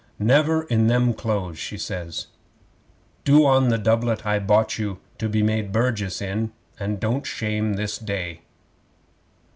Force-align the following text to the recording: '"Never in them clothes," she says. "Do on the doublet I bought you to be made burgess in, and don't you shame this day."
'"Never 0.17 0.63
in 0.63 0.87
them 0.87 1.13
clothes," 1.13 1.59
she 1.59 1.77
says. 1.77 2.25
"Do 3.23 3.45
on 3.45 3.69
the 3.69 3.77
doublet 3.77 4.25
I 4.25 4.39
bought 4.39 4.79
you 4.79 4.99
to 5.19 5.29
be 5.29 5.43
made 5.43 5.71
burgess 5.71 6.23
in, 6.23 6.53
and 6.79 6.99
don't 6.99 7.17
you 7.21 7.25
shame 7.25 7.73
this 7.75 7.99
day." 7.99 8.41